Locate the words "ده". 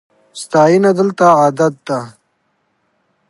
1.87-1.99